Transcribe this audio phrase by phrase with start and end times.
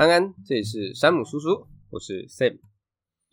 [0.00, 2.58] 安安，这里是山姆叔叔，我是 Sam。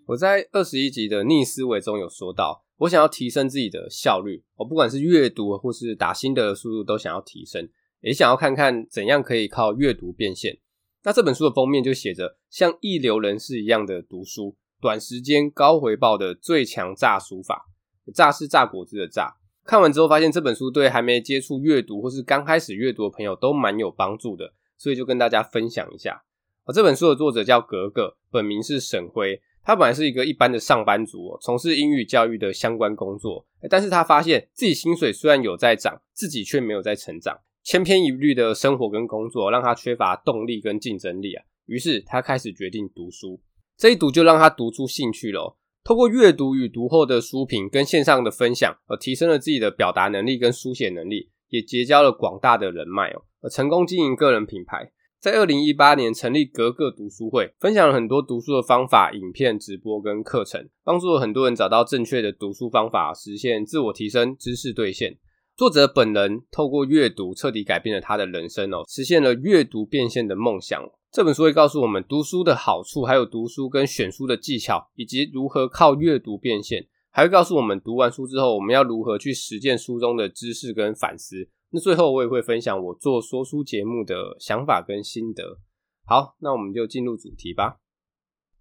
[0.05, 7.69] 我在二十一集的逆思维中有说到，我想要提升自己的效率，我不管是阅读或是打心得的速度都想要提升，
[8.01, 10.59] 也想要看看怎样可以靠阅读变现。
[11.05, 17.67] 那这本书的封面就写着像一流人士一样的读书，短时间高回报的最强榨书法，
[18.13, 19.37] 榨是榨果汁的榨。
[19.63, 26.25] 看完之后发现这本书对还没接触阅读或是刚开始阅读的朋友都蛮有帮助的，所以就跟大家分享一下。
[26.73, 29.41] 这本书的作者叫格格，本名是沈辉。
[29.63, 33.45] 他本来是一个一般的上班族哦，从事英语教育的相关工作。
[33.69, 41.43] 但是他发现自己薪水虽然有在涨，自己却没有在成长，千篇一律的生活跟工作让他缺乏动力跟竞争力啊。
[41.65, 43.41] 于是他开始决定读书，
[43.77, 45.55] 这一读就让他读出兴趣了哦。
[45.83, 54.91] 透过阅读与读后的书评跟线上的分享，而提升了自己的表达能力跟书写能力，也结交了广大的人脉哦，而成功经营个人品牌。
[55.19, 65.17] 在二零一八年成立格格读书会，分享了很多读书的方法、影片、直播跟课程，帮助了很多人找到正确的读书方法，实现自我提升、知识兑现。
[65.55, 70.87] 作者本人透过阅读彻底改变了他的人生哦，实现了阅读变现的梦想。
[71.11, 81.49] 这本书会告诉我们读书的好处，还有读书跟选书的技巧，以及如何靠阅读变现，还会告诉我们读完书之后，我们要如何去实践书中的知识跟反思。
[81.69, 85.59] 那最后我也会分享我做说书节目的想法跟心得。
[86.05, 87.77] 好，那我们就进入主题吧。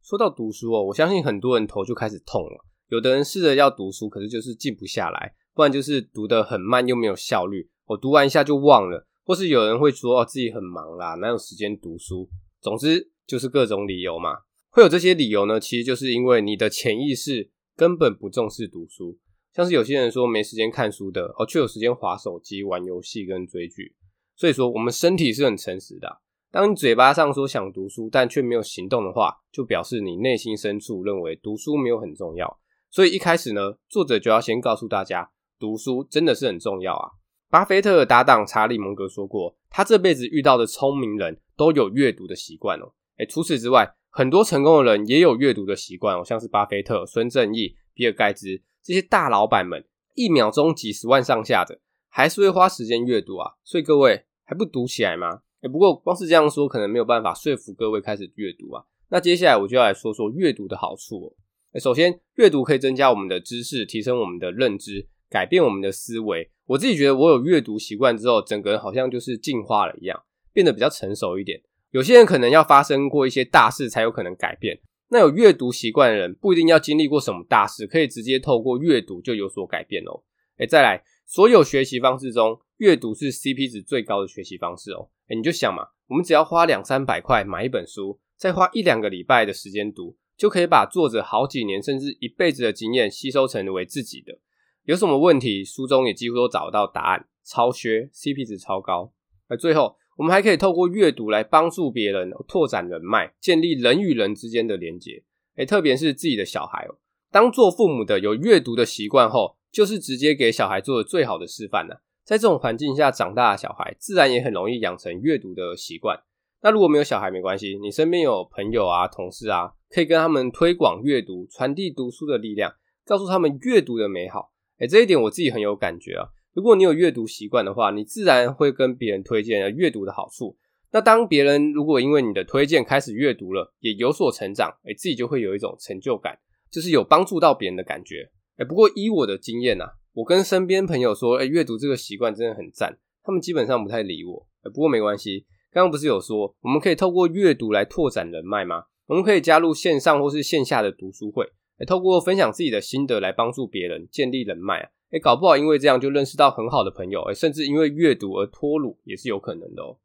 [0.03, 2.65] 说到读书哦，我相信很多人头就开始痛了。
[2.89, 7.69] 有的人试着要读书，可是就是静不下来，不然就是读得很慢又没有效率。
[7.87, 12.29] 我读完一下就忘了，或是有人会说哦自己很忙啦，哪有时间读书。
[12.61, 14.31] 总之就是各种理由嘛。
[14.71, 19.19] 会有这些理由呢，其实就是因为你的潜意识根本不重视读书。
[19.57, 23.95] 像是有些人说没时间看书的，哦，却有时间滑手机、玩游戏跟追剧。
[24.35, 26.17] 所以说，我们身体是很诚实的啊。
[26.53, 32.61] 当你嘴巴上说想读书，但却没有行动的话，就表示你内心深处认为读书没有很重要。
[32.91, 37.13] 所以一开始呢，作者就要先告诉大家，读书真的是很重要啊。
[37.49, 42.93] 巴菲特的搭档查理蒙格说过，他这辈子遇到的聪明人都有阅读的习惯哦。
[43.17, 48.63] 诶，除此之外，很多成功的人也有阅读的习惯哦，像是巴菲特、孙正义、比尔盖茨。
[48.87, 55.41] 这些大老板们一秒钟几十万上下的，还是会花时间阅读啊，所以各位还不读起来吗？
[55.63, 58.85] 欸，不过光是这样说，可能没有办法说服各位开始阅读啊。
[59.09, 61.37] 那接下来我就要来说说阅读的好处喔。
[61.73, 66.49] 欸，首先，阅读可以增加我们的知识，提升我们的认知，改变我们的思维。
[66.67, 70.23] 我自己觉得，我有阅读习惯之后，整个人好像就是进化了一样，
[70.53, 71.61] 变得比较成熟一点。
[71.91, 74.81] 有些人可能要发生过一些大事，才有可能改变。
[75.09, 80.23] 那有阅读习惯的人，不一定要经历过什么大事，可以直接透过阅读就有所改变哦。
[80.59, 85.11] 诶，再来，所有学习方式中，阅读是 CP 值最高的学习方式哦。
[85.29, 94.39] 诶，你就想嘛，我们只要花两三百块买一本书，再花一两个礼拜的时间读，就可以把作者好几年甚至一辈子的经验吸收成为自己的。
[94.85, 99.13] 有什么问题，书中也几乎都找得到答案，超学 CP 值超高。
[99.49, 105.23] 而最后，我们还可以透过阅读来帮助别人拓展人脉，建立人与人之间的连结。
[105.57, 106.97] 诶，特别是自己的小孩哦，
[107.31, 112.03] 当做父母的有阅读的习惯后，就是直接给小孩做的最好的示范了。
[112.25, 116.19] 在这种环境下长大的小孩，自然也很容易养成阅读的习惯。
[116.63, 124.53] 那如果没有小孩没关系，你身边有朋友啊、同事啊，可以跟他们推广阅读，传递读书的力量，告诉他们阅读的美好。
[124.79, 126.29] 诶，这一点我自己很有感觉啊。
[126.57, 130.57] 如果你有阅读习惯的话，你自然会跟别人推荐阅读的好处。
[130.91, 136.39] 那当别人如果因为你的推荐开始阅读了，也有所成长，诶，自己就会有一种成就感，
[136.73, 138.31] 就是有帮助到别人的感觉。
[138.57, 144.49] 诶，不过依我的经验啊，我跟身边朋友说，诶，阅读这个习惯真的很赞，他们基本上不太理我。
[144.63, 148.85] 诶，不过没关系，刚刚不是有说我们可以透过阅读来拓展人脉吗？
[149.09, 151.45] 我们可以加入线上或是线下的读书会，
[151.81, 154.89] 诶，透过分享自己的心得来帮助别人建立人脉啊。
[155.11, 159.97] 诶，搞不好因为这样就认识到很好的朋友，诶，甚至因为阅读而脱鲁也是有可能的哦。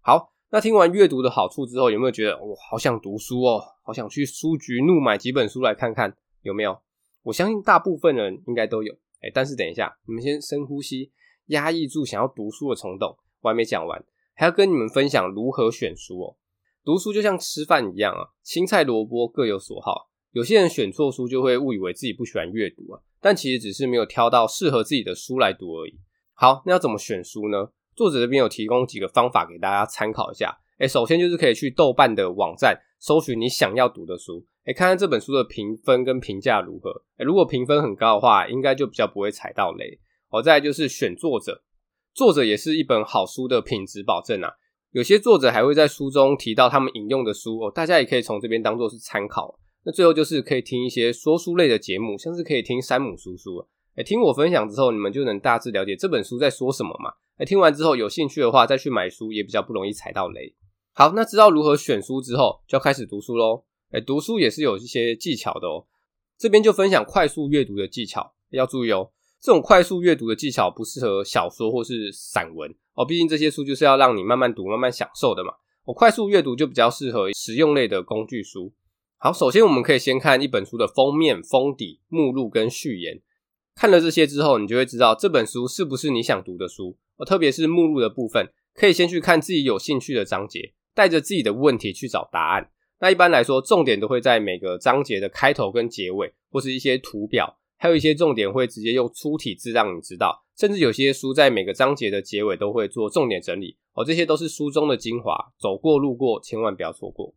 [0.00, 3.62] 好，那听完阅读的好处之后，有没有觉得我好想读书哦？
[3.82, 6.78] 好想去书局怒买几本书来看看，有没有？
[7.22, 8.92] 我相信大部分人应该都有。
[9.22, 11.10] 诶，但是等一下，你们先深呼吸，
[11.46, 13.16] 压抑住想要读书的冲动。
[13.40, 14.04] 我还没讲完，
[14.34, 16.36] 还要跟你们分享如何选书哦。
[16.84, 20.10] 读书就像吃饭一样啊，青菜萝卜各有所好。
[20.36, 23.00] 有些人选错书就会误以为自己不喜欢阅读啊。
[23.22, 25.98] 但其实只是没有挑到适合自己的书来读而已。
[26.34, 27.70] 好，那要怎么选书呢？
[27.94, 30.54] 作者这边有提供几个方法给大家参考一下。
[30.78, 36.90] 诶，首先就是可以去豆瓣的网站搜寻你想要读的书，诶，看看这本书的评分跟评价如何。
[37.16, 39.98] 诶，如果评分很高的话，应该就比较不会踩到雷。
[40.28, 41.62] 好，再来就是选作者，
[42.12, 44.52] 作者也是一本好书的品质保证啊。
[44.90, 49.58] 有些作者还会在书中提到他们引用的书哦，大家也可以从这边当做是参考。
[49.86, 53.64] 那最后就是可以听一些说书类的节目，像是可以听山姆叔叔。
[53.94, 57.12] 诶，听我分享之后，你们就能大致了解这本书在说什么嘛。
[57.38, 60.52] 诶，听完之后有兴趣的话，再去买书也比较不容易踩到雷。
[60.92, 63.62] 好，那知道如何选书之后，就要开始读书喽。
[63.92, 65.86] 诶，读书也是有一些技巧的哦。
[66.36, 69.12] 这边就分享快速阅读的技巧，要注意哦。
[69.40, 75.52] 这种快速阅读的技巧不适合小说或是散文哦，毕竟这些书就是要让你慢慢读、慢慢享受的嘛。
[75.84, 78.72] 我快速阅读就比较适合实用类的工具书。
[79.26, 83.20] 好，首先我们可以先看一本书的封面、封底、目录跟序言。
[83.74, 86.96] 看了这些之后，你就会知道这本书是不是你想读的书。
[87.16, 92.70] 哦，特别是目录的部分，可以先去看自己有兴趣的章节，带着自己的问题去找答案。
[93.00, 97.58] 那一般来说，重点都会在每个章节的开头跟结尾，或是一些图表。
[97.78, 107.34] 还有一些重点会直接用粗体字让你知道，甚至有些书在每个章节的结尾都会做重点整理哦，这些都是书中的精华，走过路过千万不要错过。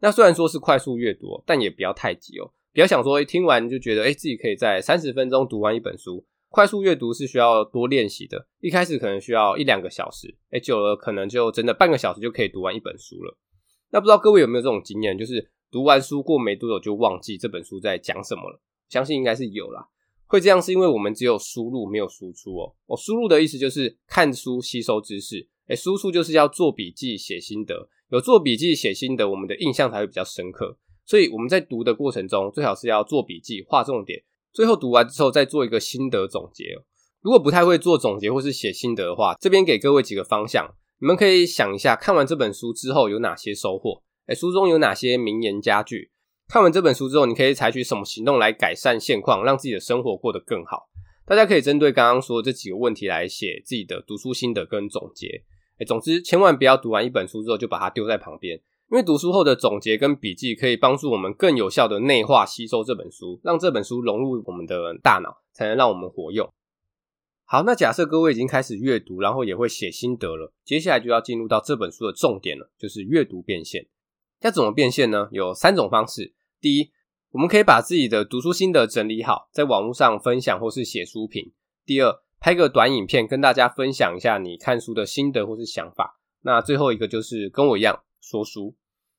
[0.00, 6.24] 那虽然说是快速阅读，但也不要太急哦，不要想说听完就觉得诶自己可以在三十分钟读完一本书。
[6.48, 13.38] 快速阅读是需要多练习的，一开始可能需要一两个小时，诶久了可能就真的半个小时就可以读完一本书了。
[13.90, 18.60] 那不知道各位有没有这种经验，就是读完书过没多久就忘记这本书在讲什么了？
[18.88, 19.86] 相信应该是有啦，
[20.26, 22.74] 会这样是因为我们只有输入没有输出哦。
[22.86, 27.88] 我输入的意思就是看书吸收知识，诶输出就是要做笔记写心得。
[28.10, 30.76] 有做笔记写心得，我们的印象才会比较深刻。
[31.06, 34.22] 所以我们在读的过程中，最好是要做笔记画重点，
[34.52, 36.64] 最后读完之后再做一个心得总结。
[37.20, 40.68] 如果不太会做总结或是写心得的话，这边给各位几个方向，
[41.00, 44.02] 你们可以想一下，看完这本书之后有哪些收获？
[44.26, 46.10] 诶书中有哪些名言佳句？
[46.48, 50.88] 看完这本书之后，你可以采取什么行动来改善现况，让自己的生活过得更好？
[51.26, 55.44] 大家可以针对刚刚说的这几个问题来写自己的读书心得跟总结。
[55.86, 58.56] 总之，千万不要读完一本书之后就把它丢在旁边，
[58.90, 66.48] 因为读书后的总结跟笔记可以帮助我们更有效的内化吸收这本书，让这本书融入我们的大脑，才能让我们活用。
[67.44, 73.86] 好，那假设各位已经开始阅读，然后也会写心得了，接下来就要进入到这本书的重点了，就是阅读变现。
[74.40, 75.28] 要怎么变现呢？
[75.32, 76.32] 有三种方式。
[76.60, 76.90] 第一，
[77.32, 81.52] 我们可以把自己的读书心得整理好，在网络上分享或是写书评。
[81.84, 86.18] 第二，拍个短影片跟大家分享一下你看书的心得或是想法。
[86.42, 88.74] 那最后一个就是跟我一样说书。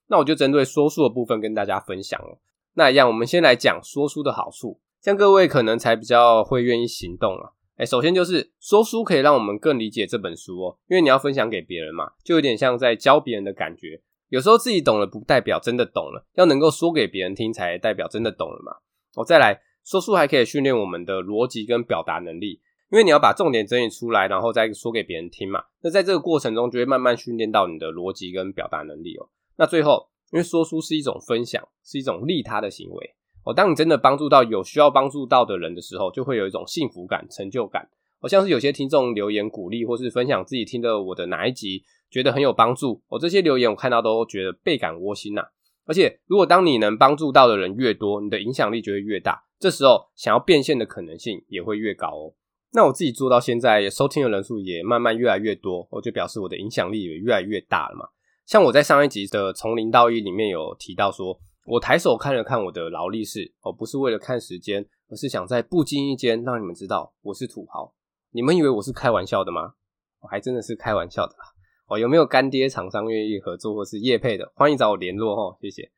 [0.07, 2.39] 那我就针对说书的部分跟大家分享了。
[2.73, 7.53] 那一样，我们先来讲说书的好处，这样各位可能才比较会愿意行动了。
[7.77, 14.01] 诶，首先就是说书可以让我们更理解这本书哦，因为你要分享给别人嘛，就有点像在教别人的感觉。
[14.29, 18.77] 有时候自己懂了不代表真的懂了，要能够说给别人听才代表真的懂了嘛。
[19.15, 25.63] 我再来说书还可以训练我们的逻辑跟表达能力，因为你要把重点整理出来，然后再说给别人听嘛。
[25.81, 29.29] 那在这个过程中就会慢慢训练到你的逻辑跟表达能力哦。
[29.55, 33.15] 那最后，因为说书是一种分享，是一种利他的行为
[33.45, 33.53] 哦。
[33.53, 37.89] 当你真的帮助到有需要帮助到的人的时候，就会有一种幸福感、成就感。
[38.19, 43.01] 好像是有些听众留言鼓励，或是分享自己听的我的哪一集，觉得很有帮助。
[43.07, 45.41] 我这些留言我看到都觉得倍感窝心呐。
[45.85, 49.43] 而且，如果当你能帮助到的人越多，你的影响力就会越大。
[49.57, 52.33] 这时候想要变现的可能性也会越高哦。
[52.73, 58.07] 那我自己做到现在，收听的人数也慢慢越来越多，我就表示我的影响力也越来越大了嘛。
[58.45, 67.93] 像我在上一集的从零到一里面有提到说，我抬手看了看我的劳力士，哦，不是为了看时间，而是想在不经意间让你们知道我是土豪。
[68.31, 69.73] 你们以为我是开玩笑的吗？
[70.21, 71.43] 我还真的是开玩笑的啦。
[71.87, 74.49] 哦，有没有干爹厂商愿意合作或是业配的？
[74.55, 75.91] 欢迎找我联络哦，谢谢。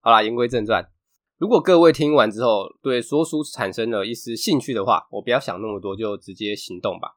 [0.00, 0.86] 好啦，言归正传，
[1.38, 7.10] 如果各位听完之后对说书产生了一丝兴趣的话，我不要想那么多，就直接行动吧。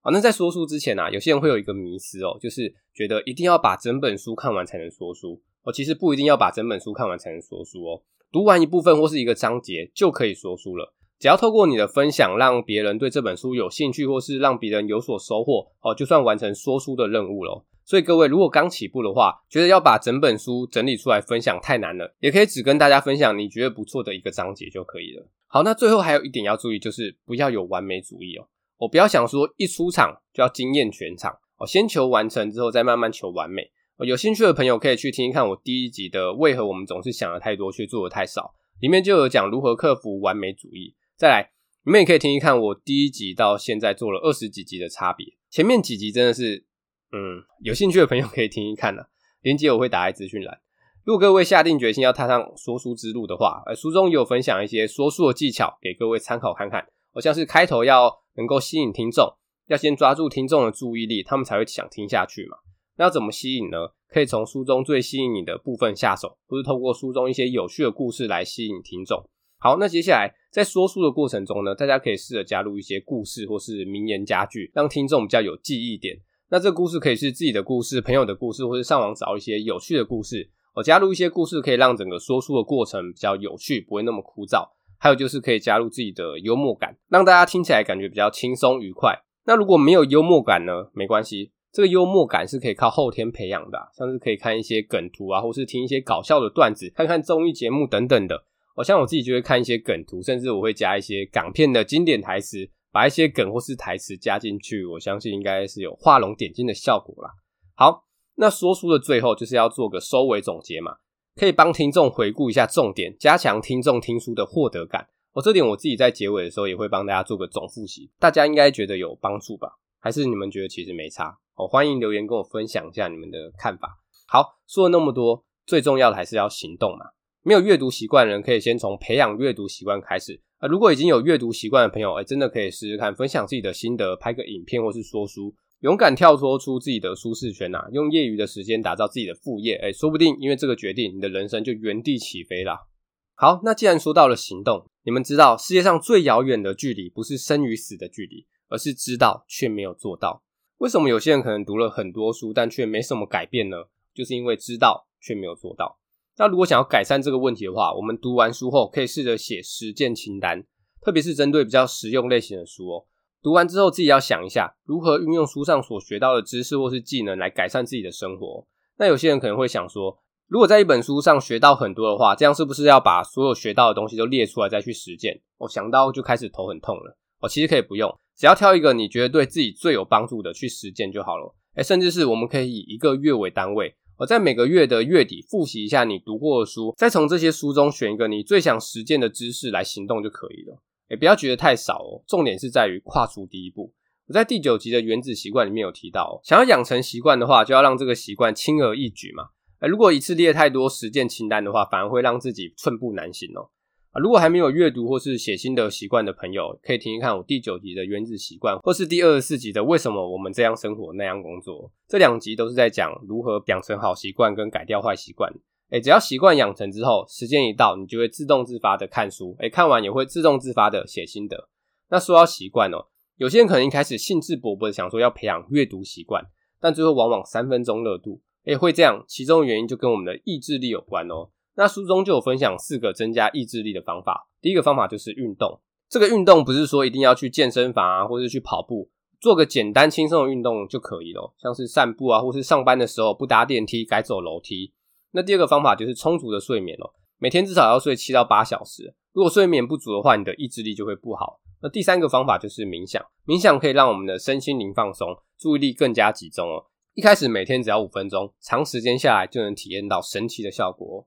[0.00, 5.38] 好，那在说书之前啊，有些人会有一个迷思哦，就是觉得一定要把整本书看完才能说书。
[5.64, 10.94] 哦，其实不一定要把整本书看完才能说书哦，读完一部分或是一个章节就可以说书了。
[11.18, 17.66] 只要透过你的分享，让别人对这本书有兴趣，或是让别人有所收获，哦，就算完成说书的任务了。
[17.88, 25.26] 所以各位，如果刚起步的话，觉得要把整本书整理出来分享太难了，也可以只跟大家分享你觉得不错的一个章节就可以了。
[25.46, 28.46] 好，那最后还有一点要注意，就是不要有完美主义哦。
[28.76, 33.70] 我不要想说一出场就要惊艳全场，哦，先求完成之后再慢慢求完美。
[34.04, 38.42] 有兴趣的朋友可以去听一看我第一集的《为何我们总是想的太多却做的太少》，
[38.82, 40.94] 里面就有讲如何克服完美主义。
[41.16, 41.50] 再来，
[41.86, 45.26] 你们也可以听一看我第一集到现在做了二十几集的差别。
[45.48, 46.66] 前面几集真的是，
[47.12, 49.08] 嗯，有兴趣的朋友可以听一看啦。
[49.42, 50.60] 连接我会打在资讯栏。
[51.04, 56.86] 如果各位下定决心要踏上说书之路的话，呃，书中有分享一些说书的技巧给各位参考看看。
[57.14, 59.32] 好像是开头要能够吸引听众，
[59.68, 62.58] 要先抓住听众的注意力，他们才会想听下去嘛。
[62.96, 63.78] 那要怎么吸引呢？
[64.08, 69.28] 可以从书中最吸引你的部分下手，或是透过书中一些有趣的故事来吸引听众。
[69.58, 76.18] 好，那接下来在说书的过程中呢，大家可以试着加入一些故事或是名言佳句，让听众比较有记忆点。
[76.50, 80.48] 那这个故事可以是自己的故事、朋友的故事，或是上网找一些有趣的故事。
[80.74, 84.66] 我加入一些故事，可以让整个说书的过程比较有趣，不会那么枯燥。
[84.96, 89.14] 还有就是可以加入自己的幽默感，让大家听起来感觉比较轻松愉快。
[89.44, 90.88] 那如果没有幽默感呢？
[90.94, 98.44] 没关系，这个幽默感是可以靠后天培养的，像是可以看一些梗图啊，或是听一些搞笑的段子，看看综艺节目等等的。
[98.76, 104.84] 我像我自己就会看一些梗图，甚至我会加一些港片的经典台词，把一些梗或是台词加进去。
[104.84, 107.30] 我相信应该是有画龙点睛的效果啦。
[107.74, 108.04] 好，
[108.36, 110.96] 那说书的最后就是要做个收尾总结嘛。
[111.36, 115.08] 可以帮听众回顾一下重点，加强听众听书的获得感。
[115.32, 119.70] 我、哦、这点我自己在结尾的时候也会帮大家做个总复习，大家应该觉得有帮助吧？
[120.00, 121.38] 还是你们觉得其实没差？
[121.54, 124.00] 哦，欢迎留言跟我分享一下你们的看法。
[124.26, 127.04] 好，说了那么多，最重要的还是要行动嘛。
[127.42, 130.40] 没有阅读习惯的人，可以先从培养阅读习惯开始。
[130.58, 135.54] 啊，如果已经有阅读习惯的朋友，哎，真的可以试试看，分享自己的心得，拍个影片或是说书。
[135.80, 142.88] 勇敢跳脱出自己的舒适圈呐，用业余的时间打造自己的副业，诶，说不定因为这个决定，你的人生就原地起飞啦。
[143.36, 150.42] 好，那既然说到了行动，你们知道世界上最遥远的距离不是生与死的距离，而是知道却没有做到。
[150.78, 153.84] 为什么有些人可能读了很多书，但却没什么改变呢？
[154.12, 156.00] 就是因为知道却没有做到。
[156.38, 160.64] 那如果想要改善这个问题的话，我们读完书后可以试着写实践清单，
[161.02, 163.04] 特别是针对比较实用类型的书哦。
[163.42, 168.66] 读完之后，自己要想一下如何运用书上所学到的知识或是技能来改善自己的生活。
[168.98, 170.16] 那有些人可能会想说，
[170.46, 175.40] 如果在一本书上学到很多的话，这样是不是要把所有学到的东西都列出来再去实践？
[175.58, 177.16] 我想到就开始头很痛了。
[177.40, 181.54] 我其实可以不用，只要挑一个你觉得对自己最有帮助的去实践就好了。
[181.74, 190.82] 诶，甚至是我们可以以一个月为单位，我在每个月的月底复习一下你读过的书，再从这些书中选一个你最想实践的知识来行动就可以了。
[191.08, 193.92] 也不要觉得太少哦，重点是在于跨出第一步。
[194.26, 199.50] 我在第九集的原子习惯里面有提到，想要养成习惯的话，就要让这个习惯轻而易举嘛。
[199.88, 203.70] 如果一次列太多实践清单的话，反而会让自己寸步难行哦。
[204.18, 211.90] 如果还没有阅读或是写心得习惯的朋友，可以听一看我第九集的原子习惯，或是第二十四集的为什么我们这样生活那样工作。
[212.06, 215.52] 这两集都是在讲如何养成好习惯跟改掉坏习惯。
[215.90, 221.68] 诶，只要习惯养成之后，时间一到，你就会自动自发的看书，诶，看完也会自动自发的写心得。
[222.10, 223.06] 那说到习惯哦，
[223.36, 226.44] 有些人可能一开始兴致勃勃的想说要培养阅读习惯，
[226.78, 228.42] 但最后往往三分钟热度。
[228.64, 231.48] 诶，会这样，其中原因就跟我们的意志力有关哦。
[231.78, 234.48] 那书中就有分享四个增加意志力的方法。
[234.60, 235.80] 第一个方法就是运动，
[236.10, 239.08] 这个运动不是说一定要去健身房啊，或是去跑步，
[239.40, 244.92] 做个简单轻松的运动就可以了，像是散步啊，或是上班的时候不搭电梯，改走楼梯。
[245.30, 249.14] 那第二个方法就是充足的睡眠哦，每天至少要睡七到八小时。
[249.32, 251.60] 如果睡眠不足的话，你的意志力就会不好。
[251.80, 256.86] 那第三个方法就是冥想，冥想可以让我们的身心灵放松，注意力更加集中哦。
[257.14, 261.26] 一开始每天只要五分钟，长时间下来就能体验到神奇的效果哦。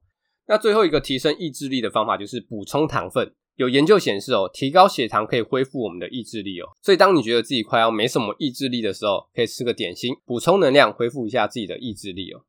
[0.51, 3.33] 那最后一个提升意志力的方法就是补充糖分。
[3.55, 6.67] 有研究显示哦，提高血糖可以恢复我们的意志力哦。
[6.81, 12.41] 所以当你觉得自己快要没什么意志力的时候，可以吃个点心，补充能量，恢复一下自己的意志力哦。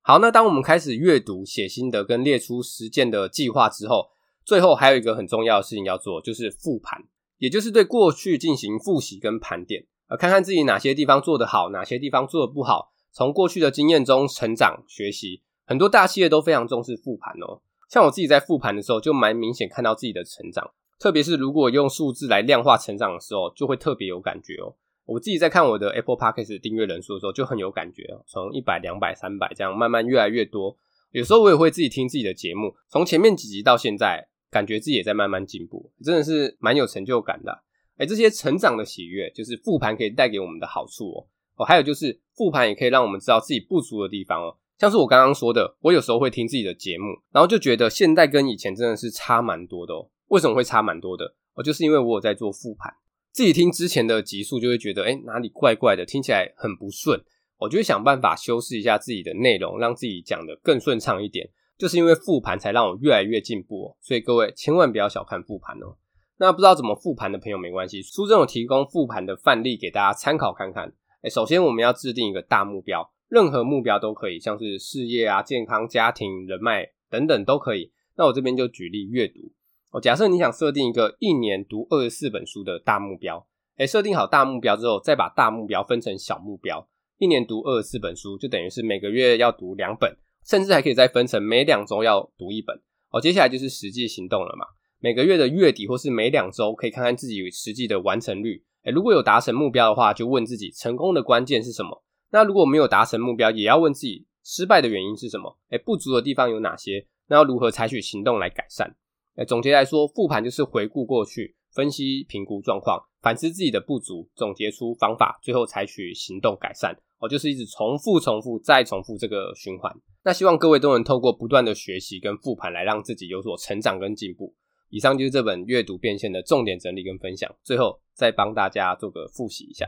[0.00, 4.08] 好，那当我们开始阅读、写心得跟列出实践的计划之后，
[4.44, 7.00] 最后还有一个很重要的事情要做，就是复盘，
[7.38, 15.42] 也就是对过去进行复习跟盘点，呃，看看自己哪些地方做得好，哪些地方做得不好，从过去的经验中成长学习。
[15.66, 24.74] 很多大企业都非常重视复盘哦，像我自己在复盘的时候，就蛮明显看到自己的成长，特别是如果用数字来量化成长的时候，就会特别有感觉哦。
[25.06, 30.76] 我自己在看我的 Apple Podcast 订阅人数的时候，就很有感觉，从一百、两百、三百这样慢慢越来越多。
[31.10, 37.62] 有时候我也会自己听自己的节目，从前面几集到现在，感觉自己也在慢慢进步，真的是蛮有成就感的。
[37.98, 41.26] 哎，这些成长的喜悦，就是复盘可以带给我们的好处哦。
[41.56, 44.56] 哦，还有就是复盘也可以让我们知道自己不足的地方哦。
[44.78, 50.08] 像是我刚刚说的，我有时候会听自己的节目，然后就觉得现在跟以前真的是差蛮多的哦。
[50.28, 51.34] 为什么会差蛮多的？
[51.54, 52.92] 哦，就是因为我有在做复盘。
[53.30, 57.20] 自己听之前的集数，就会觉得，诶，哪里怪怪的，听起来很不顺。
[57.58, 61.48] 我就会想办法修饰一下自己的内容，让自己讲得更顺畅一点。
[61.76, 63.96] 就是因为复盘，才让我越来越进步哦。
[64.00, 65.96] 所以各位千万不要小看复盘哦。
[66.38, 70.92] 那不知道怎么复盘的朋友没关系，书中有提供复盘的范例给大家参考看看。
[71.22, 77.92] 诶，首先我们要制定一个大目标，任何目标都可以，像是事业啊、健康、家庭、人脉等等都可以。
[78.16, 79.52] 那我这边就举例阅读。
[79.90, 86.88] 哦，假设你想设定一个一年读二十四本书的大目标，诶，设定好大目标之后，再把大目标分成小目标，
[87.18, 92.80] 一年读二十四本书，就等于是每个月要读两本，甚至还可以再分成每两周要读一本。
[93.10, 94.66] 哦，接下来就是实际行动了嘛。
[94.98, 98.64] 每个月的月底或是每两周，可以看看自己实际的完成率。
[98.84, 102.02] 诶，如果有达成目标的话，就问自己成功的关键是什么。
[102.34, 105.56] 那如果没有达成目标，也要问自己失败的原因是什么？
[105.70, 107.06] 诶，不足的地方有哪些？
[107.28, 108.96] 那要如何采取行动来改善？
[109.36, 116.92] 诶，总结来说，复盘就是回顾过去，分析评估状况，反思自己的不足，总结出方法，最后采取行动改善。
[117.20, 119.94] 哦，就是一直重复、重复再重复这个循环。
[120.24, 124.52] 那希望各位都能透过不断的学习跟复盘，来让自己有所成长跟进步。
[124.90, 129.86] 以上就是这本阅读变现的重点整理跟分享，最后再帮大家做个复习一下。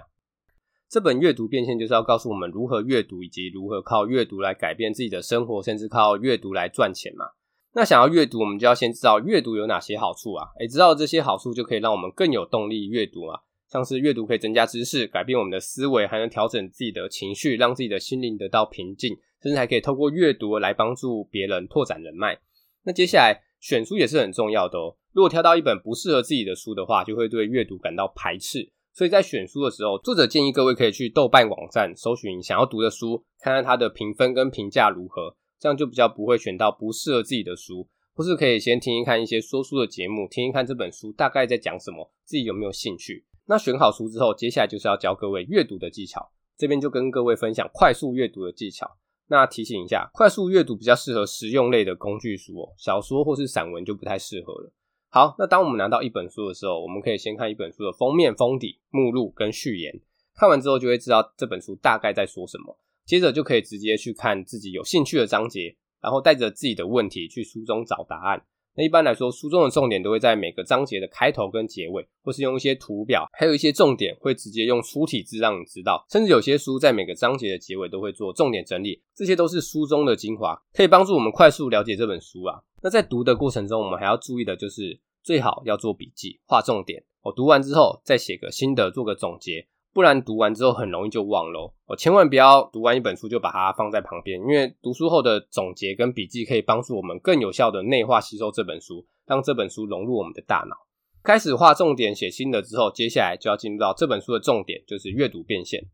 [0.89, 7.27] 这本阅读变现就是要告诉我们如何阅读，以及如何靠阅读来改变自己的生活，甚至靠阅读来赚钱嘛。
[7.75, 10.49] 那想要阅读，我们就要先知道阅读有哪些好处啊？
[10.61, 13.41] 诶，知道这些好处就可以让我们更有动力阅读啊。
[13.69, 22.39] 像是阅读可以增加知识，改变我们的思维，还能调整自己的情绪，让自己的心灵得到平静，甚至还可以透过阅读来帮助别人拓展人脉。
[22.85, 23.43] 那接下来。
[23.59, 24.95] 选书也是很重要的哦。
[25.13, 28.71] 如果挑到一本不适合自己的书的话，就会对阅读感到排斥。
[28.97, 37.87] 所以在选书的时候，作者建议各位可以去豆瓣网站搜寻想要读的书，看看它的评分跟评价如何，这样就比较不会选到不适合自己的书。
[38.15, 43.27] 或是可以先听一看一些说书的节目，听一看这本书大概在讲什么，自己有没有兴趣。
[43.45, 46.33] 那选好书之后，接下来就是要教各位阅读的技巧。
[46.57, 48.91] 这边就跟各位分享快速阅读的技巧。
[49.27, 54.73] 那提醒一下，快速阅读比较适合实用类的工具书哦，小说或是散文就不太适合了。
[55.09, 60.01] 好，那当我们拿到一本书的时候，我们可以先看一本书的封面、封底、目录跟序言，
[60.35, 62.79] 看完之后就会知道这本书大概在说什么。
[63.07, 68.45] 接着就可以直接去看自己有兴趣的章节，然后带着自己的问题去书中找答案。
[68.79, 76.05] 那一般来说，书中的重点都会在每个章节的开头跟结尾，或是用一些图表，还有一些重点会直接用粗体字让你知道。
[76.11, 82.61] 甚至有些书在每个章节的结尾都会做重点整理，这些都是书中的精华，可以帮助我们快速了解这本书啊。
[82.83, 87.03] 那在读的过程中，我们还要注意的就是，最好要做笔记，画重点。
[87.23, 89.67] 我读完之后再写个心得，做个总结。
[89.93, 100.77] 不然读完之后很容易就忘了我，千万不要读完一本书就把它放在旁边，因为读书后的总结跟笔记可以帮助我们更有效的内化吸收这本书，让这本书融入我们的大脑。
[101.25, 105.89] 开始画重点、写心得之后，接下来就要进入到这本书的重点，就是阅读变现。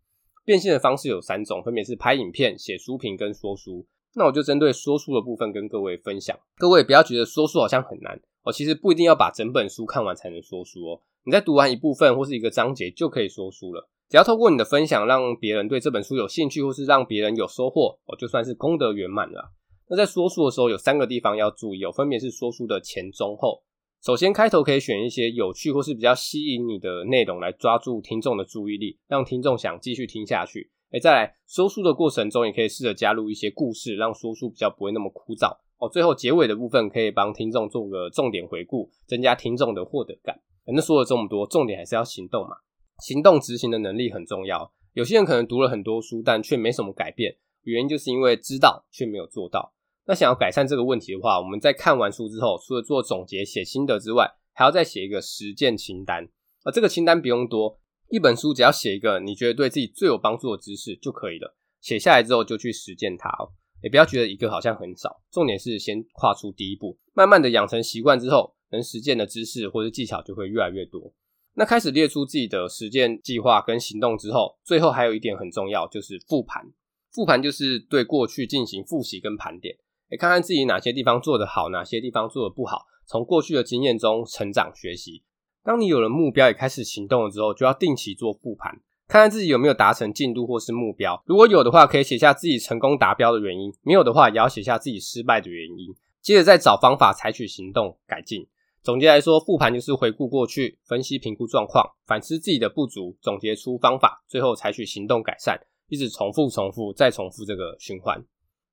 [0.44, 3.86] 变现的方式有三种，分别是拍影片、写书评跟说书。
[4.14, 6.38] 那我就针对说书的部分跟各位分享。
[6.56, 11.00] 各位不要觉得说书好像很难哦，其实不一定要把整本书看完才能说书哦。
[11.24, 13.88] 你在读完一部分或是一个章节就可以说书了。
[14.08, 19.52] 只要透过你的分享，让别人对这本书有兴趣，或是让别人有收获，哦，就算是功德圆满了。
[19.88, 23.62] 那在说书的时候，有三个地方要注意哦，分别是说书的前、中、后。
[24.04, 30.72] 首先，开头可以选一些有趣或是比较吸引你的内容来抓住听众的注意力，让听众想继续听下去。
[30.90, 35.88] 诶，再来，说书的过程中也可以试着加入一些故事，让说书比较不会那么枯燥哦。
[35.88, 40.40] 最后，结尾的部分可以帮听众做个重点回顾，增加听众的获得感。
[40.64, 42.56] 反正说了这么多，重点还是要行动嘛。
[42.98, 44.72] 行动执行的能力很重要。
[44.92, 49.74] 有些人可能读了很多书，但却没什么改变，原因就是因为知道却没有做到。
[50.06, 56.28] 那想要改善这个问题的话，我们在看完书之后，除了做总结、写心得之外，还要再写一个实践清单。
[56.64, 61.56] 而这个清单不用多，一本书只要写一个你觉得对自己最有帮助的知识就可以了。
[61.80, 63.50] 写下来之后就去实践它哦，
[63.82, 65.22] 也不要觉得一个好像很少。
[65.30, 71.12] 重点是先跨出第一步，慢慢的养成习惯之后，能实践的知识或者技巧就会越来越多。
[71.54, 76.62] 那开始列出自己的实践计划跟行动之后，最后还有一点很重要，就是复盘。
[77.10, 79.76] 复盘就是对过去进行复习跟盘点，
[80.08, 85.22] 诶，看看自己哪些地方做得好，哪些地方做得不好，从过去的经验中成长学习。
[85.62, 88.80] 当你有了目标，也开始行动了之后，就要定期做复盘，
[89.12, 91.22] 看看自己有没有达成进度或是目标。
[91.26, 95.94] 如果有的话，可以写下自己成功达标的原因；没有的话，也要写下自己失败的原因。
[96.22, 98.46] 接着再找方法采取行动改进。
[98.82, 108.24] 总结来说，复盘就是回顾过去，分析评估状况，反思自己的不足，总结出方法，最后采取行动改善，一直重复、重复再重复这个循环。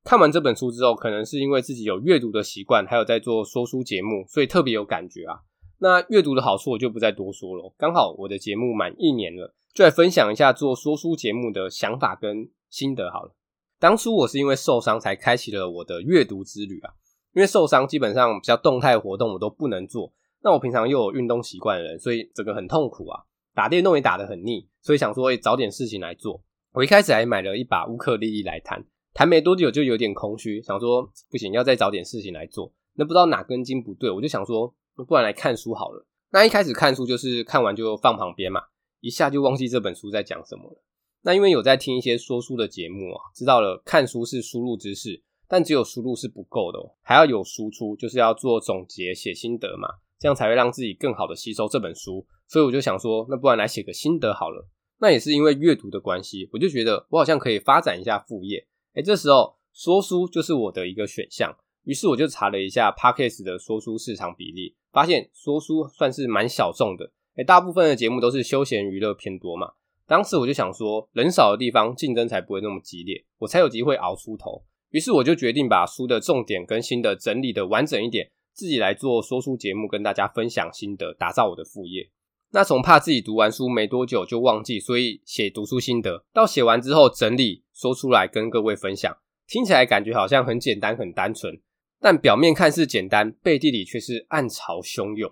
[0.05, 5.41] 看完这本书之后，可能是因为自己有阅读的习惯，还有在做说书节目，所以特别有感觉啊。
[5.79, 7.73] 那阅读的好处我就不再多说了。
[7.77, 13.33] 刚好我的节目满一年了，就来分享一下做说书节目的想法跟心得好了。
[13.79, 16.93] 当初我是因为受伤才开启了我的阅读之旅啊。
[17.35, 20.11] 因为受伤，基本上比较动态活动我都不能做。
[20.41, 23.21] 那我平常又有运动习惯的人，所以整个很痛苦啊。
[23.53, 26.41] 打电动也打得很腻，所以想说，诶，找点事情来做。
[26.73, 32.73] 我一开始还买了一把乌克丽丽来弹，弹没多久就有点空虚，想说不行，要再找点事情来做。
[32.95, 36.05] 那不知道哪根筋不对，我就想说，不然来看书好了。
[36.31, 38.61] 那一开始看书就是看完就放旁边嘛，
[38.99, 40.83] 一下就忘记这本书在讲什么了。
[41.21, 52.25] 那因为有在听一些说书的节目啊，知道了看书是输入知识，但只有输入是不够的哦，还要有输出，就是要做总结、写心得嘛，这样才会让自己更好的吸收这本书。
[52.47, 54.67] 所以我就想说，那不然来写个心得好了。
[54.99, 58.67] 那也是因为阅读的关系，我就觉得我好像可以发展一下副业。
[58.93, 61.55] 诶，这时候说书就是我的一个选项。
[61.83, 67.11] 于是我就查了一下 Podcast 的说书市场比例，发现说书算是蛮小众的。
[67.35, 69.73] 诶，大部分的节目都是休闲娱乐偏多嘛。
[70.05, 74.63] 当时我就想说，人少的地方竞争才不会那么激烈，我才有机会熬出头。
[74.89, 82.09] 于是我就决定把书的重点跟心得整理的完整一点，自己来做说书节目，跟大家分享心得，打造我的副业。
[82.51, 89.15] 那从怕自己读完书没多久就忘记，所以写读书心得，到写完之后整理说出来跟各位分享，
[89.47, 91.61] 听起来感觉好像很简单很单纯，
[92.01, 95.29] 但表面看似简单，背地里却是暗潮汹涌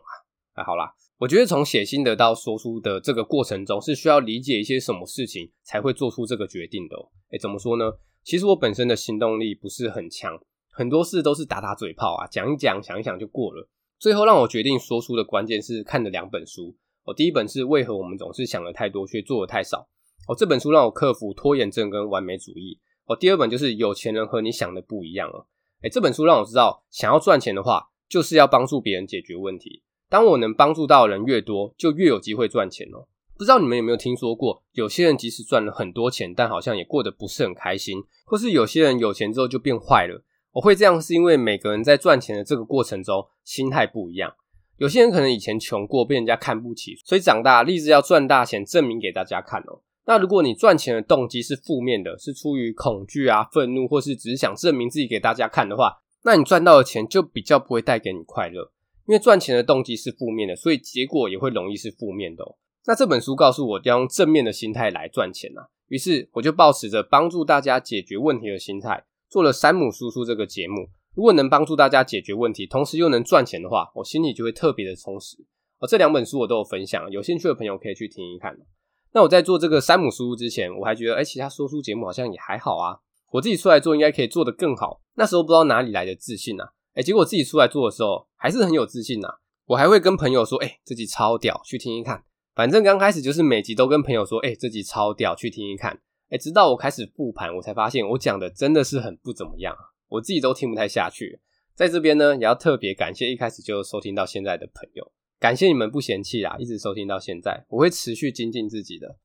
[0.53, 0.63] 啊！
[0.65, 7.09] 好啦，我觉得从写心得到说书的这个过程中，是需要理解一些什么事情才会做出这个决定的哦。
[7.31, 7.85] 诶，怎么说呢？
[8.23, 10.37] 其实我本身的行动力不是很强，
[10.69, 13.69] 很多事都是打打嘴炮啊，讲一讲，想一想就过了。
[13.97, 16.75] 最后让我决定说书的关键是看了两本书。
[17.05, 19.87] 我第一本是为何我们总是想的太多却做的太少。
[20.27, 22.77] 哦，这本书让我克服拖延症跟完美主义。
[23.05, 25.47] 哦，第二本就是有钱人和你想的不一样了。
[25.89, 29.83] 这本书让我知道，想要赚钱的话，就是要帮助别人解决问题。
[30.09, 33.07] 当我能帮助到的人越多，就越有机会赚钱哦。
[33.37, 40.23] 不知道你们有没有听说过，有些人即使赚了很多钱，但好像也过得不是很开心，或是有些人有钱之后就变坏了。
[40.53, 44.33] 我会这样是因为每个人在赚钱的这个过程中，心态不一样。
[44.77, 49.81] 有些人可能以前穷过，被人家看不起，所以长大立志要赚大钱，证明给大家看哦。
[50.07, 58.71] 那如果你赚钱的动机是负面的，是出于恐惧啊、愤怒，或是只是想证明自己给大家看的话，那你赚到的钱就比较不会带给你快乐。
[59.05, 62.55] 因为赚钱的动机是负面的，所以结果也会容易是负面的哦。
[62.85, 70.87] 那这本书告诉我要用正面的心态来赚钱啊，于是我就抱持着帮助大家解决问题的心态，做了山姆叔叔这个节目。
[71.15, 75.35] 如果能帮助大家解决问题，同时又能赚钱的话，我心里就会特别的充实。
[75.79, 78.57] 哦，这两本书我都有分享，有兴趣的朋友可以去听一看。
[79.17, 82.99] 那我在做这个山姆书之前，我还觉得，哎，其他说书节目好像也还好啊。
[83.31, 85.01] 我自己出来做应该可以做得更好。
[85.15, 89.39] 那时候不知道哪里来的自信啊，哎，结果自己出来做的时候还是很有自信啊。
[89.65, 92.23] 我还会跟朋友说，哎，这集超屌，去听一看。
[92.53, 95.99] 反正刚开始就是每集都跟朋友说，哎，这集超屌，去听一看。
[96.29, 99.75] 哎，直到我开始复盘，我才发现我讲的真的是很不怎么样。
[100.09, 101.39] 我自己都听不太下去，
[101.73, 109.17] 在这边呢，也要特别感谢一开始就收听到现在的朋友，感谢你们不嫌弃啦，一直收听到现在，我会持续精进自己的。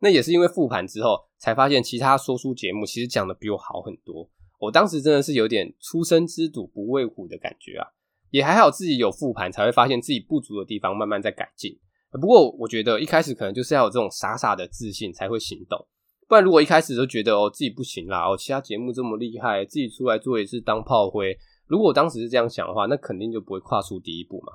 [0.00, 4.30] 那也是因为复盘之后，才发现其他说书节目其实讲的比我好很多。
[4.60, 7.86] 我当时真的是有点初生之犊不畏虎的感觉啊，
[8.30, 11.78] 也还好自己有复盘，才会发现自己不足的地方，慢慢在改进。
[12.12, 15.86] 不过我觉得一开始可能就是要有这种傻傻的自信才会行动。
[16.26, 21.36] 不然，如果一开始就觉得哦自己不行啦，哦其他节目这么厉害，自己出来做也是当炮灰。
[21.66, 24.52] 如果我当时是这样想的话，那肯定就不会跨出第一步嘛。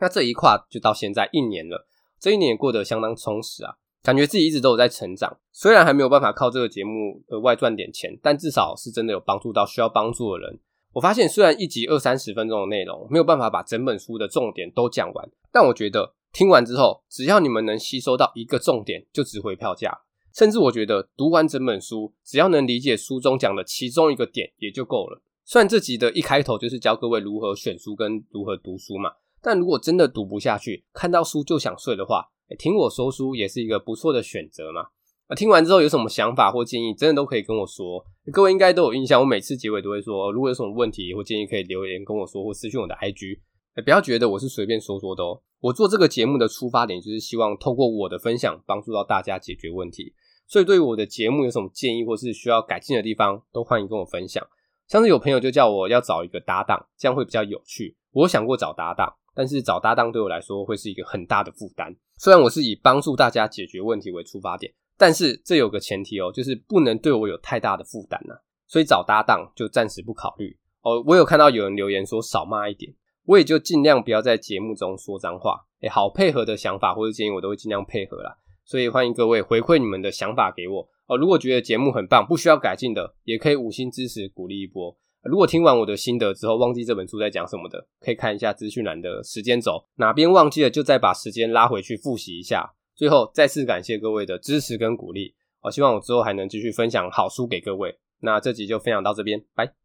[0.00, 1.86] 那这一跨就到现在一年了，
[2.18, 5.38] 这一年也过得相当充实啊，感觉自己一直都有在成长。
[5.52, 10.58] 虽然还没有办法靠这个节目额外赚点钱，但至少是真的有帮助到需要帮助的人。
[10.92, 20.00] 我发现虽然一集二三十分钟的内容没有办法把整本书的重点都讲完，但我觉得听完之后，只要你们能吸收到一个重点，就值回票价。
[20.34, 25.22] 甚至我觉得读完整本书，只要能理解书中讲的其中一个点也就够了。
[25.44, 29.10] 虽然这集的一开头就是教各位如何选书跟如何读书嘛，
[29.42, 32.28] 但如果真的读不下去，看到书就想睡的话，
[32.58, 34.82] 听我说书也是一个不错的选择嘛。
[35.26, 38.04] 啊，听完之后有什么想法或建议，真的都可以跟我说。
[38.32, 43.40] 各位应该都有印象，我每次结尾都会说，如果有什么问题或建议，可以留言跟我说，或私讯我的 IG。
[43.84, 50.12] 不要觉得我是随便说说的哦，我做这个节目的出发点就是希望透过我的分享，帮助到大家解决问题。
[50.46, 54.46] 所以，对于我的节目有什么建议或是需要改进的地方，都欢迎跟我分享。
[54.88, 57.96] 像是有朋友就叫我要找一个搭档，这样会比较有趣。
[58.10, 61.94] 我想过找搭档，但是找搭档对我来说会是一个很大的负担。
[62.18, 68.34] 虽然我是以帮助大家解决问题为出发点，但是这有个前提哦，就是不能对我有太大的负担呐。
[68.68, 71.02] 所以找搭档就暂时不考虑哦。
[71.06, 72.92] 我有看到有人留言说少骂一点，
[73.26, 75.60] 我也就尽量不要在节目中说脏话。
[75.80, 78.38] 诶，好配合的想法或者建议，我都会尽量配合啦。
[78.64, 81.16] 所以欢迎各位回馈你们的想法给我哦。
[81.16, 84.96] 如果觉得节目很棒，不需要改进的，也可以五星支持鼓励一波。
[85.22, 92.74] 如果听完我的心得之后忘记这本书在讲什么的，可以看一下资讯栏的时间轴，哪边忘记了就再把时间拉回去复习一下。
[92.94, 97.98] 最后再次感谢各位的支持跟鼓励，我希望我之后还能继续分享好书给各位。
[98.20, 99.81] 那这集就分享到这边，拜。